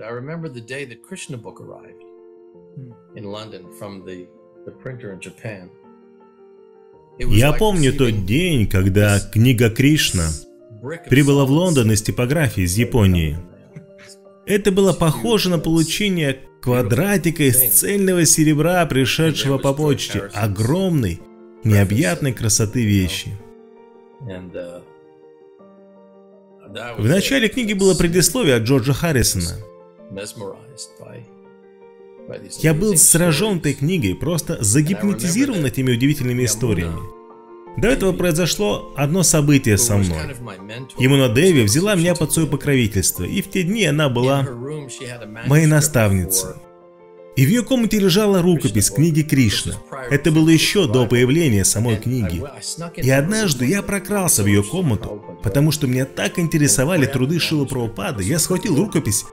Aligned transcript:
I 0.00 0.08
remember 0.08 0.48
the 0.48 0.62
day 0.62 0.86
that 0.86 1.02
Krishna 1.02 1.36
book 1.36 1.60
arrived 1.60 2.02
in 3.14 3.24
London 3.24 3.70
from 3.78 4.06
the, 4.06 4.26
the 4.64 4.70
printer 4.70 5.12
in 5.12 5.20
Japan. 5.20 5.68
It 7.18 7.26
was 7.26 7.36
Я 7.36 7.52
помню 7.52 7.92
тот 7.92 8.24
день, 8.24 8.66
когда 8.66 9.20
книга 9.20 9.68
Кришна 9.68 10.30
прибыла 11.10 11.44
в. 11.44 11.50
Лондон 11.50 11.92
из 11.92 12.00
типографии 12.00 12.62
из 12.62 12.74
Японии. 12.78 13.36
Это 14.46 14.72
было 14.72 14.94
похоже 14.94 15.50
на 15.50 15.58
получение 15.58 16.40
квадратика 16.62 17.42
из 17.42 17.58
цельного 17.58 18.24
серебра, 18.24 18.86
пришедшего 18.86 19.58
по 19.58 19.74
почте, 19.74 20.30
огромной, 20.32 21.20
необъятной 21.64 22.32
красоты 22.32 22.82
вещи. 22.86 23.28
Uh, 24.22 24.82
В 26.96 27.06
начале 27.06 27.50
книги 27.50 27.74
было 27.74 27.94
предисловие 27.94 28.54
от 28.54 28.62
Джорджа 28.62 28.94
Харрисона. 28.94 29.58
Я 32.60 32.74
был 32.74 32.96
сражен 32.96 33.58
этой 33.58 33.74
книгой, 33.74 34.14
просто 34.14 34.62
загипнотизирован 34.62 35.64
этими 35.66 35.92
удивительными 35.92 36.44
историями. 36.44 37.00
До 37.76 37.88
этого 37.88 38.12
произошло 38.12 38.92
одно 38.96 39.22
событие 39.22 39.78
со 39.78 39.96
мной. 39.96 40.34
Имуна 40.98 41.28
Дэви 41.28 41.62
взяла 41.62 41.94
меня 41.94 42.14
под 42.14 42.32
свое 42.32 42.46
покровительство, 42.46 43.24
и 43.24 43.40
в 43.40 43.48
те 43.48 43.62
дни 43.62 43.84
она 43.84 44.08
была 44.08 44.46
моей 45.46 45.66
наставницей. 45.66 46.50
И 47.34 47.46
в 47.46 47.48
ее 47.48 47.62
комнате 47.62 47.98
лежала 47.98 48.42
рукопись 48.42 48.90
книги 48.90 49.22
Кришна. 49.22 49.74
Это 50.10 50.30
было 50.30 50.50
еще 50.50 50.86
до 50.86 51.06
появления 51.06 51.64
самой 51.64 51.96
книги. 51.96 52.44
И 52.98 53.08
однажды 53.08 53.64
я 53.64 53.80
прокрался 53.80 54.42
в 54.42 54.46
ее 54.46 54.62
комнату, 54.62 55.24
потому 55.42 55.70
что 55.70 55.86
меня 55.86 56.04
так 56.04 56.38
интересовали 56.38 57.06
труды 57.06 57.40
Шилы 57.40 57.64
Прабхупады, 57.64 58.22
я 58.22 58.38
схватил 58.38 58.76
рукопись 58.76 59.24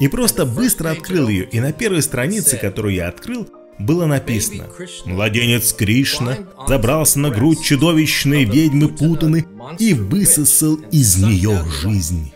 и 0.00 0.08
просто 0.08 0.46
быстро 0.46 0.90
открыл 0.90 1.28
ее, 1.28 1.44
и 1.44 1.60
на 1.60 1.72
первой 1.72 2.02
странице, 2.02 2.56
которую 2.56 2.94
я 2.94 3.08
открыл, 3.08 3.48
было 3.78 4.06
написано 4.06 4.68
«Младенец 5.04 5.72
Кришна 5.72 6.38
забрался 6.66 7.18
на 7.20 7.30
грудь 7.30 7.62
чудовищной 7.62 8.44
ведьмы 8.44 8.88
Путаны 8.88 9.46
и 9.78 9.94
высосал 9.94 10.76
из 10.90 11.16
нее 11.16 11.64
жизнь». 11.82 12.32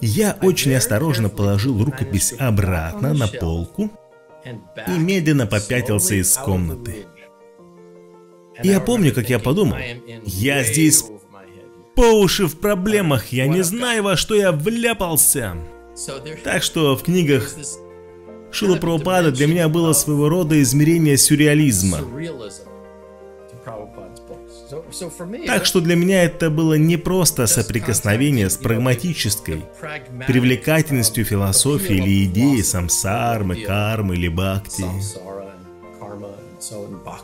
Я 0.00 0.36
очень 0.42 0.74
осторожно 0.74 1.28
положил 1.28 1.82
рукопись 1.82 2.34
обратно 2.38 3.14
на 3.14 3.26
полку 3.26 3.90
и 4.44 4.90
медленно 4.98 5.46
попятился 5.46 6.14
из 6.16 6.36
комнаты. 6.36 7.06
Я 8.62 8.80
помню, 8.80 9.14
как 9.14 9.30
я 9.30 9.38
подумал, 9.38 9.78
я 10.24 10.62
здесь 10.62 11.04
по 11.94 12.20
уши 12.20 12.46
в 12.46 12.58
проблемах, 12.58 13.28
я 13.28 13.46
не 13.46 13.62
знаю, 13.62 14.02
во 14.02 14.16
что 14.16 14.34
я 14.34 14.52
вляпался. 14.52 15.56
Так 16.42 16.62
что 16.62 16.96
в 16.96 17.02
книгах 17.02 17.54
Шила 18.50 18.76
Прабхупада 18.76 19.32
для 19.32 19.46
меня 19.46 19.68
было 19.68 19.92
своего 19.92 20.28
рода 20.28 20.60
измерение 20.62 21.16
сюрреализма. 21.16 21.98
Так 25.46 25.66
что 25.66 25.80
для 25.80 25.96
меня 25.96 26.24
это 26.24 26.50
было 26.50 26.74
не 26.74 26.96
просто 26.96 27.46
соприкосновение 27.46 28.50
с 28.50 28.56
прагматической 28.56 29.64
привлекательностью 30.26 31.24
философии 31.24 31.96
или 31.96 32.24
идеи 32.24 32.60
самсармы, 32.62 33.56
кармы 33.56 34.14
или 34.14 34.28
бхакти. 34.28 34.84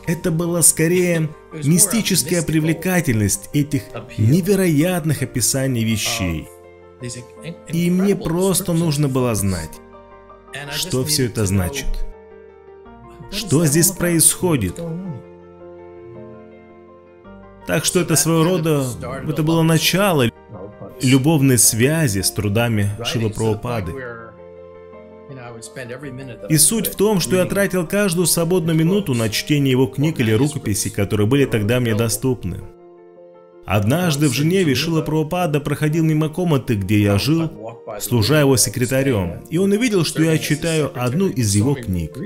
Это 0.06 0.30
была 0.30 0.62
скорее 0.62 1.30
мистическая 1.52 2.42
привлекательность 2.42 3.48
этих 3.52 3.82
невероятных 4.18 5.22
описаний 5.22 5.84
вещей. 5.84 6.48
И 7.68 7.90
мне 7.90 8.14
просто 8.16 8.72
нужно 8.72 9.08
было 9.08 9.34
знать, 9.34 9.80
что 10.70 11.04
все 11.04 11.26
это 11.26 11.46
значит. 11.46 11.86
Что 13.30 13.64
здесь 13.64 13.90
происходит? 13.92 14.80
Так 17.66 17.84
что 17.84 18.00
это 18.00 18.16
своего 18.16 18.42
рода, 18.42 18.84
это 19.28 19.42
было 19.42 19.62
начало 19.62 20.30
любовной 21.02 21.58
связи 21.58 22.20
с 22.20 22.30
трудами 22.30 22.90
Прабхупады. 22.98 23.94
И 26.48 26.56
суть 26.56 26.88
в 26.88 26.96
том, 26.96 27.20
что 27.20 27.36
я 27.36 27.44
тратил 27.44 27.86
каждую 27.86 28.26
свободную 28.26 28.76
минуту 28.76 29.14
на 29.14 29.28
чтение 29.28 29.70
его 29.70 29.86
книг 29.86 30.18
или 30.18 30.32
рукописей, 30.32 30.90
которые 30.90 31.26
были 31.26 31.44
тогда 31.44 31.80
мне 31.80 31.94
доступны. 31.94 32.60
Однажды 33.66 34.28
в 34.28 34.32
Женеве 34.32 34.74
Шила 34.74 35.02
Прабхупада 35.02 35.60
проходил 35.60 36.04
мимо 36.04 36.28
комнаты, 36.28 36.74
где 36.74 37.00
я 37.00 37.18
жил, 37.18 37.50
служа 38.00 38.40
его 38.40 38.56
секретарем, 38.56 39.44
и 39.48 39.58
он 39.58 39.72
увидел, 39.72 40.04
что 40.04 40.22
я 40.22 40.38
читаю 40.38 40.90
одну 40.94 41.28
из 41.28 41.54
его 41.54 41.74
книг. 41.74 42.16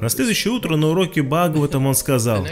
На 0.00 0.08
следующее 0.08 0.52
утро 0.52 0.76
на 0.76 0.88
уроке 0.88 1.22
Бхагаватам 1.22 1.86
он 1.86 1.94
сказал, 1.94 2.46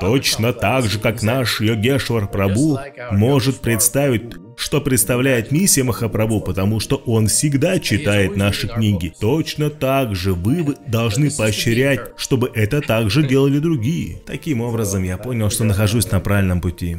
Точно 0.00 0.52
так 0.52 0.84
же, 0.86 0.98
как 0.98 1.22
наш 1.22 1.60
Йогешвар 1.60 2.28
Прабу 2.28 2.78
может 3.10 3.60
представить, 3.60 4.34
что 4.56 4.80
представляет 4.80 5.50
миссия 5.50 5.82
Махапрабху, 5.82 6.40
потому 6.40 6.78
что 6.78 6.96
он 7.06 7.26
всегда 7.26 7.78
читает 7.78 8.36
наши 8.36 8.68
книги. 8.68 9.12
Точно 9.18 9.70
так 9.70 10.14
же 10.14 10.34
вы 10.34 10.76
должны 10.86 11.30
поощрять, 11.30 12.00
чтобы 12.16 12.50
это 12.54 12.80
также 12.80 13.26
делали 13.26 13.58
другие. 13.58 14.20
Таким 14.26 14.60
образом, 14.60 15.02
я 15.02 15.16
понял, 15.16 15.50
что 15.50 15.64
нахожусь 15.64 16.10
на 16.10 16.20
правильном 16.20 16.60
пути. 16.60 16.98